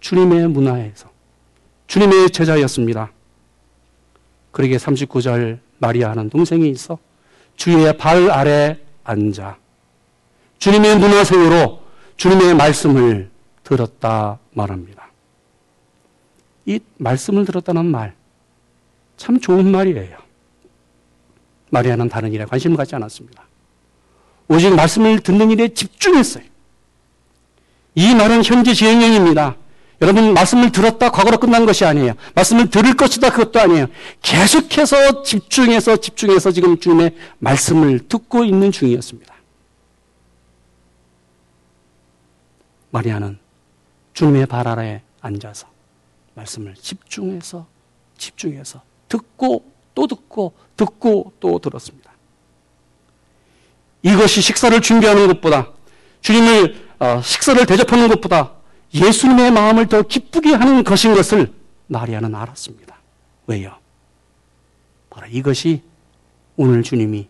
주님의 0.00 0.48
문화에서 0.48 1.10
주님의 1.86 2.30
제자였습니다. 2.30 3.12
그러게 4.50 4.76
39절 4.76 5.58
마리아는 5.78 6.30
동생이 6.30 6.68
있어 6.70 6.98
주의 7.56 7.96
발 7.96 8.30
아래 8.30 8.78
앉아 9.04 9.58
주님의 10.58 10.98
문화생으로 10.98 11.82
주님의 12.16 12.54
말씀을 12.54 13.30
들었다 13.62 14.38
말합니다. 14.52 15.10
이 16.66 16.80
말씀을 16.98 17.44
들었다는 17.44 17.86
말, 17.86 18.14
참 19.16 19.40
좋은 19.40 19.70
말이에요. 19.70 20.18
마리아는 21.70 22.08
다른 22.08 22.32
일에 22.32 22.44
관심을 22.44 22.76
갖지 22.76 22.94
않았습니다. 22.94 23.44
오직 24.48 24.74
말씀을 24.74 25.20
듣는 25.20 25.50
일에 25.50 25.68
집중했어요. 25.68 26.44
이 27.94 28.14
말은 28.14 28.44
현재 28.44 28.74
진행형입니다. 28.74 29.56
여러분, 30.00 30.32
말씀을 30.32 30.72
들었다 30.72 31.10
과거로 31.10 31.38
끝난 31.38 31.66
것이 31.66 31.84
아니에요. 31.84 32.14
말씀을 32.34 32.70
들을 32.70 32.94
것이다 32.96 33.30
그것도 33.30 33.60
아니에요. 33.60 33.86
계속해서 34.22 35.22
집중해서 35.22 35.98
집중해서 35.98 36.52
지금 36.52 36.78
주님의 36.78 37.14
말씀을 37.38 38.08
듣고 38.08 38.44
있는 38.44 38.72
중이었습니다. 38.72 39.34
마리아는 42.90 43.38
주님의 44.14 44.46
발 44.46 44.66
아래에 44.66 45.02
앉아서 45.20 45.68
말씀을 46.34 46.74
집중해서 46.74 47.66
집중해서 48.16 48.82
듣고 49.08 49.64
또 49.94 50.06
듣고 50.06 50.54
듣고 50.76 51.32
또 51.40 51.58
들었습니다. 51.58 52.10
이것이 54.02 54.40
식사를 54.40 54.80
준비하는 54.80 55.26
것보다 55.28 55.68
주님을 56.22 56.88
어, 57.00 57.20
식사를 57.22 57.64
대접하는 57.66 58.08
것보다 58.08 58.59
예수님의 58.94 59.52
마음을 59.52 59.86
더 59.86 60.02
기쁘게 60.02 60.52
하는 60.54 60.82
것인 60.82 61.14
것을 61.14 61.52
마리아는 61.86 62.34
알았습니다. 62.34 62.96
왜요? 63.46 63.76
바로 65.10 65.26
이것이 65.26 65.82
오늘 66.56 66.82
주님이 66.82 67.28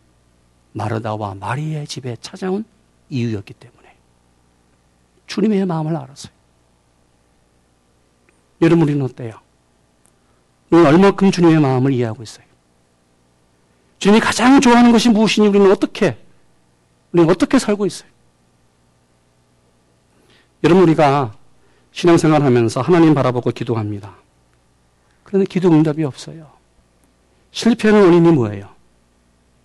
마르다와 0.73 1.35
마리아의 1.35 1.87
집에 1.87 2.17
찾아온 2.21 2.65
이유였기 3.09 3.55
때문에 3.55 3.97
주님의 5.27 5.67
마음을 5.67 5.97
알았어요. 5.97 6.33
여러분 8.63 8.85
우리는 8.85 9.03
어때요? 9.05 9.41
우리는 10.71 10.89
얼마큼 10.89 11.31
주님의 11.31 11.61
마음을 11.61 11.93
이해하고 11.93 12.23
있어요? 12.23 12.45
주님이 13.99 14.21
가장 14.21 14.61
좋아하는 14.61 14.93
것이 14.93 15.09
무엇이니 15.09 15.49
우리는 15.49 15.71
어떻게 15.71 16.19
우리는 17.13 17.31
어떻게 17.31 17.59
살고 17.59 17.87
있어요? 17.87 18.09
여러분 20.63 20.85
우리가 20.85 21.35
신앙생활 21.93 22.43
하면서 22.43 22.81
하나님 22.81 23.15
바라보고 23.15 23.51
기도합니다. 23.51 24.15
그런데 25.25 25.47
기도 25.47 25.71
응답이 25.71 26.05
없어요. 26.05 26.51
실패하는 27.53 28.05
원인이 28.05 28.33
뭐예요? 28.33 28.69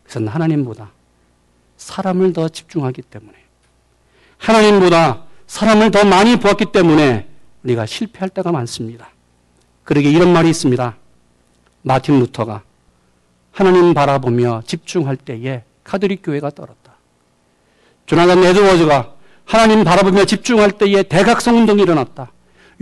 그것은 0.03 0.27
하나님보다 0.27 0.91
사람을 1.77 2.33
더 2.33 2.49
집중하기 2.49 3.01
때문에 3.03 3.33
하나님보다 4.37 5.23
사람을 5.47 5.91
더 5.91 6.03
많이 6.03 6.37
보았기 6.37 6.65
때문에 6.71 7.27
우리가 7.63 7.85
실패할 7.85 8.29
때가 8.29 8.51
많습니다. 8.51 9.09
그러게 9.83 10.09
이런 10.11 10.33
말이 10.33 10.49
있습니다. 10.49 10.95
마틴 11.81 12.19
루터가 12.19 12.63
하나님 13.51 13.93
바라보며 13.93 14.63
집중할 14.65 15.17
때에 15.17 15.63
카톨릭 15.83 16.21
교회가 16.23 16.49
떨었다. 16.49 16.95
조나단 18.05 18.43
에드워즈가 18.43 19.14
하나님 19.45 19.83
바라보며 19.83 20.25
집중할 20.25 20.71
때에 20.71 21.03
대각성 21.03 21.57
운동이 21.57 21.83
일어났다. 21.83 22.31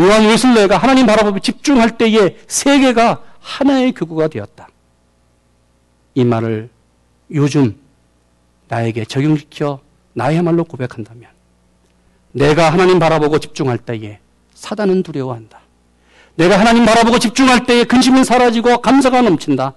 요한 0.02 0.26
웨슬레가 0.26 0.78
하나님 0.78 1.06
바라보며 1.06 1.40
집중할 1.40 1.98
때에 1.98 2.38
세계가 2.48 3.22
하나의 3.40 3.92
교구가 3.92 4.30
되었다. 4.30 4.70
이 6.16 6.24
말을 6.24 6.70
요즘 7.32 7.76
나에게 8.68 9.06
적용시켜 9.06 9.82
나의 10.14 10.42
말로 10.42 10.64
고백한다면 10.64 11.30
내가 12.32 12.72
하나님 12.72 13.00
바라보고 13.00 13.40
집중할 13.40 13.78
때에 13.80 14.20
사단은 14.54 15.04
두려워한다. 15.04 15.60
내가 16.36 16.60
하나님 16.60 16.86
바라보고 16.86 17.20
집중할 17.20 17.66
때에 17.66 17.84
근심은 17.84 18.24
사라지고 18.24 18.82
감사가 18.82 19.22
넘친다. 19.22 19.74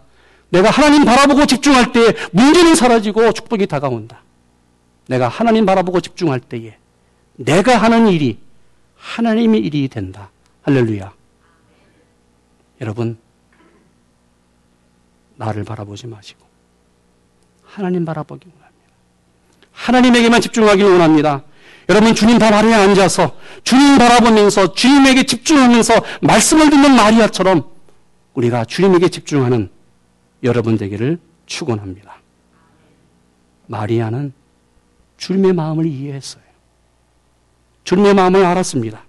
내가 0.49 0.71
하나님 0.71 1.05
바라보고 1.05 1.45
집중할 1.45 1.93
때에 1.93 2.13
문제는 2.33 2.75
사라지고 2.75 3.33
축복이 3.33 3.67
다가온다. 3.67 4.23
내가 5.09 5.29
하나님 5.29 5.67
바라보고 5.67 6.01
집중할 6.01 6.41
때에 6.41 6.77
내가 7.37 7.77
하는 7.77 8.09
일이 8.09 8.39
하나님의 8.97 9.61
일이 9.61 9.89
된다. 9.89 10.31
할렐루야. 10.63 11.13
여러분, 12.81 13.19
나를 15.37 15.65
바라보지 15.65 16.07
마시고 16.07 16.45
하나님 17.63 18.05
바라보기 18.05 18.49
원합니다. 18.49 18.93
하나님에게만 19.73 20.41
집중하기를 20.41 20.91
원합니다. 20.93 21.43
여러분 21.89 22.15
주님 22.15 22.39
발 22.39 22.53
아래에 22.53 22.75
앉아서 22.75 23.37
주님 23.63 23.99
바라보면서 23.99 24.73
주님에게 24.73 25.23
집중하면서 25.25 25.95
말씀을 26.23 26.71
듣는 26.71 26.97
마리아처럼 26.97 27.71
우리가 28.35 28.65
주님에게 28.65 29.09
집중하는 29.09 29.71
여러분 30.43 30.77
되기를 30.77 31.19
축원합니다. 31.47 32.17
마리아는 33.67 34.33
주님의 35.17 35.53
마음을 35.53 35.87
이해했어요. 35.87 36.43
주님의 37.85 38.15
마음을 38.15 38.45
알았습니다. 38.45 39.05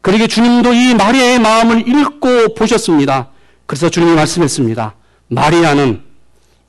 그러게 0.00 0.26
주님도 0.26 0.72
이 0.72 0.94
마리아의 0.94 1.38
마음을 1.40 1.86
읽고 1.86 2.54
보셨습니다. 2.54 3.30
그래서 3.66 3.90
주님이 3.90 4.14
말씀했습니다. 4.14 4.94
마리아는 5.28 6.02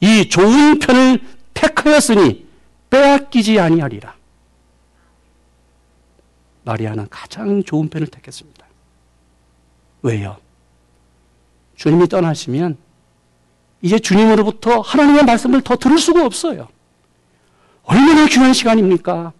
이 0.01 0.27
좋은 0.29 0.79
편을 0.79 1.21
택하였으니 1.53 2.47
빼앗기지 2.89 3.59
아니하리라. 3.59 4.15
마리아는 6.63 7.07
가장 7.09 7.63
좋은 7.63 7.89
편을 7.89 8.07
택했습니다. 8.07 8.65
왜요? 10.03 10.37
주님이 11.75 12.07
떠나시면 12.07 12.77
이제 13.81 13.97
주님으로부터 13.97 14.81
하나님의 14.81 15.25
말씀을 15.25 15.61
더 15.61 15.75
들을 15.75 15.97
수가 15.97 16.25
없어요. 16.25 16.67
얼마나 17.83 18.25
귀한 18.27 18.53
시간입니까? 18.53 19.33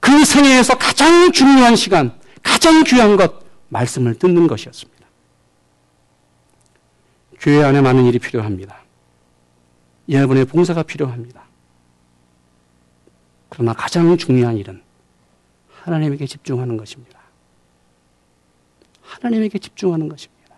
그 0.00 0.24
생애에서 0.24 0.78
가장 0.78 1.30
중요한 1.32 1.76
시간, 1.76 2.18
가장 2.42 2.82
귀한 2.84 3.16
것, 3.16 3.44
말씀을 3.68 4.18
듣는 4.18 4.46
것이었습니다. 4.46 5.06
교회 7.38 7.62
안에 7.62 7.80
많은 7.80 8.04
일이 8.06 8.18
필요합니다. 8.18 8.80
여러분의 10.08 10.44
봉사가 10.46 10.82
필요합니다. 10.82 11.44
그러나 13.48 13.72
가장 13.72 14.16
중요한 14.16 14.56
일은 14.56 14.82
하나님에게 15.82 16.26
집중하는 16.26 16.76
것입니다. 16.76 17.20
하나님에게 19.02 19.58
집중하는 19.58 20.08
것입니다. 20.08 20.56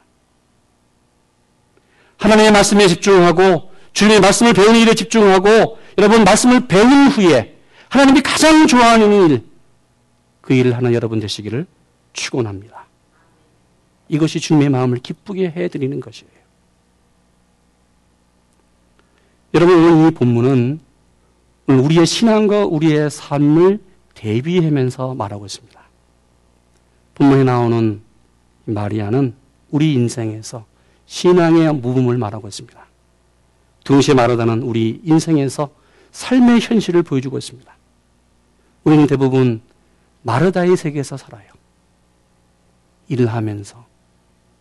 하나님의 2.18 2.52
말씀에 2.52 2.86
집중하고 2.86 3.71
주님의 3.92 4.20
말씀을 4.20 4.52
배우는 4.52 4.80
일에 4.80 4.94
집중하고 4.94 5.78
여러분 5.98 6.24
말씀을 6.24 6.66
배운 6.66 7.08
후에 7.08 7.58
하나님이 7.88 8.22
가장 8.22 8.66
좋아하는 8.66 9.30
일, 9.30 9.44
그 10.40 10.54
일을 10.54 10.76
하는 10.76 10.94
여러분 10.94 11.20
되시기를 11.20 11.66
축원합니다. 12.12 12.86
이것이 14.08 14.40
주님의 14.40 14.70
마음을 14.70 14.98
기쁘게 14.98 15.50
해드리는 15.50 16.00
것이에요. 16.00 16.32
여러분 19.54 19.76
오늘 19.76 20.08
이 20.08 20.10
본문은 20.14 20.80
우리의 21.66 22.06
신앙과 22.06 22.64
우리의 22.66 23.10
삶을 23.10 23.80
대비하면서 24.14 25.14
말하고 25.14 25.46
있습니다. 25.46 25.80
본문에 27.14 27.44
나오는 27.44 28.02
마리아는 28.64 29.34
우리 29.70 29.94
인생에서 29.94 30.64
신앙의 31.06 31.74
무음을 31.74 32.16
말하고 32.16 32.48
있습니다. 32.48 32.91
동시에 33.84 34.14
말하다는 34.14 34.62
우리 34.62 35.00
인생에서 35.04 35.70
삶의 36.12 36.60
현실을 36.60 37.02
보여주고 37.02 37.38
있습니다. 37.38 37.72
우리는 38.84 39.06
대부분 39.06 39.60
마르다의 40.22 40.76
세계에서 40.76 41.16
살아요. 41.16 41.50
일을 43.08 43.26
하면서 43.26 43.84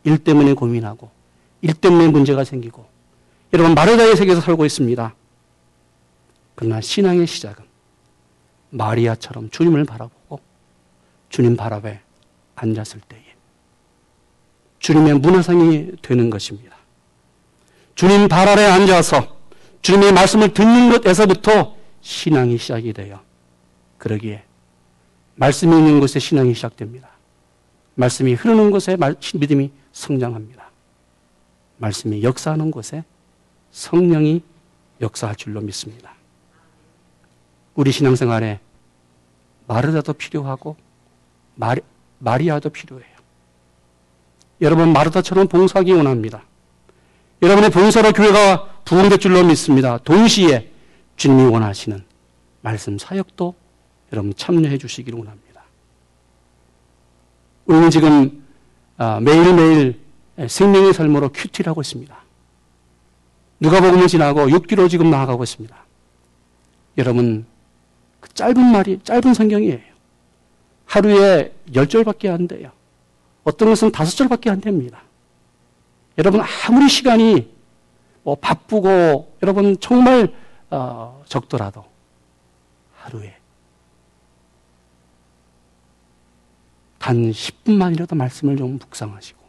일 0.04 0.18
때문에 0.18 0.54
고민하고 0.54 1.10
일 1.62 1.74
때문에 1.74 2.08
문제가 2.08 2.44
생기고 2.44 2.86
여러분 3.54 3.76
마르다의 3.76 4.16
세계에서 4.16 4.42
살고 4.42 4.66
있습니다. 4.66 5.16
그러나 6.56 6.82
신앙의 6.82 7.28
시작은 7.28 7.64
마리아처럼 8.72 9.50
주님을 9.50 9.86
바라보고 9.86 10.40
주님 11.30 11.56
발 11.56 11.74
앞에 11.74 12.00
앉았을 12.56 13.02
때에 13.08 13.24
주님의 14.80 15.20
문화상이 15.20 15.92
되는 16.02 16.30
것입니다. 16.30 16.76
주님 18.02 18.28
발 18.28 18.50
아래 18.50 18.66
앉아서 18.66 19.38
주님의 19.84 20.12
말씀을 20.14 20.56
듣는 20.56 20.90
것에서부터 20.90 21.76
신앙이 22.02 22.58
시작이 22.58 22.94
돼요. 22.94 23.20
그러기에 24.00 24.42
말씀이 25.36 25.78
있는 25.78 26.00
곳에 26.00 26.18
신앙이 26.18 26.56
시작됩니다. 26.56 27.10
말씀이 27.94 28.34
흐르는 28.34 28.72
곳에 28.72 28.98
믿음이 29.36 29.72
성장합니다. 29.92 30.72
말씀이 31.78 32.24
역사하는 32.24 32.72
곳에 32.72 33.04
성령이 33.70 34.42
역사할 35.00 35.36
줄로 35.36 35.62
믿습니다. 35.62 36.16
우리 37.76 37.92
신앙생활에 37.92 38.60
마르다도 39.68 40.14
필요하고 40.14 40.76
마리, 41.54 41.82
마리아도 42.18 42.72
필요해요. 42.72 43.16
여러분 44.60 44.92
마르다처럼 44.92 45.48
봉사하기 45.48 45.92
원합니다. 45.92 46.42
여러분의 47.42 47.72
봉사로 47.72 48.12
교회가 48.12 48.82
부흥될 48.86 49.18
줄로 49.18 49.44
믿습니다. 49.44 49.98
동시에 50.00 50.72
주님이 51.16 51.50
원하시는 51.50 52.04
말씀 52.62 52.98
사역도 52.98 53.56
여러분 54.14 54.34
참여해 54.36 54.78
주시기를 54.78 55.18
원합니다. 55.18 55.64
우리는 57.66 57.90
지금 57.90 58.44
아, 58.98 59.20
매일매일 59.20 60.00
생명의 60.48 60.94
삶으로 60.94 61.30
큐티를 61.30 61.70
하고 61.70 61.82
있습니다. 61.82 62.16
누가복음을 63.60 64.08
지나고 64.08 64.48
6기로 64.48 64.90
지금 64.90 65.10
나아가고 65.10 65.44
있습니다. 65.44 65.76
여러분 66.98 67.46
그 68.20 68.30
짧은 68.34 68.64
말이 68.64 69.00
짧은 69.04 69.34
성경이에요. 69.34 69.80
하루에 70.86 71.54
10절밖에 71.72 72.30
안 72.30 72.48
돼요. 72.48 72.72
어떤 73.44 73.70
것은 73.70 73.92
5절밖에 73.92 74.50
안 74.50 74.62
됩니다. 74.62 75.02
여러분 76.18 76.42
아무리 76.42 76.90
시간이 76.90 77.52
뭐 78.24 78.36
바쁘고 78.36 79.38
여러분 79.42 79.80
정말 79.80 80.34
어, 80.70 81.24
적더라도 81.28 81.86
하루에 82.96 83.36
단 87.00 87.32
10분만이라도 87.32 88.16
말씀을 88.16 88.58
좀 88.58 88.78
묵상하시고 88.78 89.40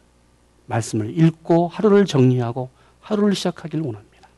말씀을 0.66 1.18
읽고 1.18 1.68
하루를 1.68 2.06
정리하고 2.06 2.70
하루를 3.00 3.34
시작하기를 3.34 3.84
원합니다. 3.84 4.28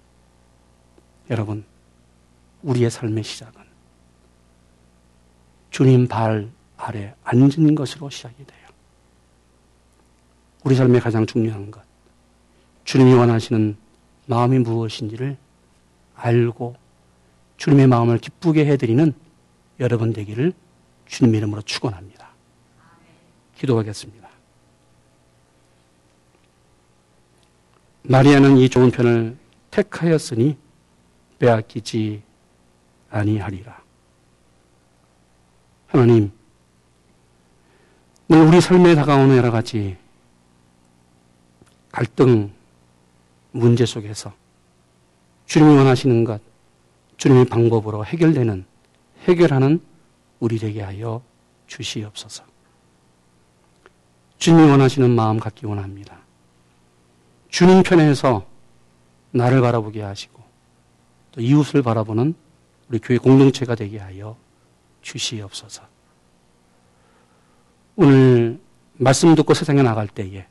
여러분 1.31 1.65
우리의 2.63 2.91
삶의 2.91 3.23
시작은 3.23 3.63
주님 5.71 6.09
발 6.09 6.51
아래 6.77 7.15
앉은 7.23 7.75
것으로 7.75 8.11
시작이 8.11 8.37
돼요. 8.45 8.69
우리 10.65 10.75
삶의 10.75 11.01
가장 11.01 11.25
중요한 11.27 11.71
것. 11.71 11.83
주님이 12.85 13.15
원하시는 13.15 13.77
마음이 14.27 14.59
무엇인지를 14.61 15.37
알고 16.15 16.77
주님의 17.57 17.87
마음을 17.87 18.19
기쁘게 18.19 18.67
해드리는 18.67 19.13
여러분 19.81 20.13
되기를 20.13 20.53
주님 21.07 21.35
이름으로 21.35 21.63
축원합니다. 21.63 22.29
기도하겠습니다. 23.57 24.29
마리아는 28.03 28.59
이 28.59 28.69
좋은 28.69 28.91
편을 28.91 29.37
택하였으니 29.71 30.57
빼앗기지 31.39 32.23
아니하리라. 33.11 33.83
하나님, 35.87 36.31
우리 38.29 38.61
삶에 38.61 38.95
다가오는 38.95 39.37
여러 39.37 39.51
가지 39.51 39.97
갈등, 41.93 42.53
문제 43.55 43.87
속에서 43.87 44.35
주님이 45.47 45.77
원하시는 45.77 46.25
것, 46.25 46.41
주님의 47.19 47.45
방법으로 47.45 48.05
해결되는, 48.05 48.65
해결하는 49.29 49.81
우리 50.41 50.59
되게 50.59 50.83
하여 50.83 51.23
주시옵소서. 51.69 52.45
주님이 54.39 54.71
원하시는 54.71 55.09
마음 55.09 55.39
갖기 55.39 55.67
원합니다. 55.67 56.19
주님 57.49 57.85
편에서 57.85 58.45
나를 59.31 59.61
바라보게 59.61 60.03
하시고 60.03 60.43
또 61.31 61.41
이웃을 61.41 61.83
바라보는 61.83 62.35
우리 62.89 62.99
교회 62.99 63.19
공동체가 63.19 63.77
되게 63.77 63.99
하여 63.99 64.37
주시옵소서. 65.01 65.83
오늘 67.95 68.59
말씀 68.95 69.33
듣고 69.37 69.55
세상에 69.55 69.83
나갈 69.83 70.09
때에 70.09 70.47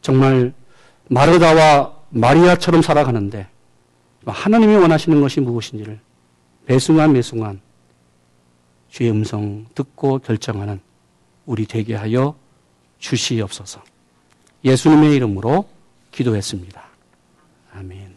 정말 0.00 0.54
마르다와 1.08 1.96
마리아처럼 2.10 2.82
살아가는데 2.82 3.48
하나님이 4.26 4.76
원하시는 4.76 5.20
것이 5.20 5.40
무엇인지를 5.40 6.00
매순간 6.66 7.12
매순간 7.12 7.60
주의 8.88 9.10
음성 9.10 9.66
듣고 9.74 10.18
결정하는 10.18 10.80
우리 11.46 11.66
되게 11.66 11.94
하여 11.94 12.34
주시옵소서. 12.98 13.82
예수님의 14.64 15.14
이름으로 15.16 15.68
기도했습니다. 16.10 16.82
아멘. 17.74 18.07